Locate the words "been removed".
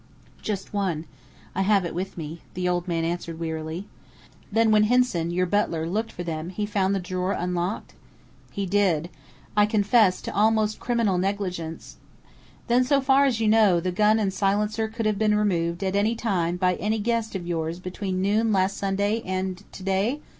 15.19-15.83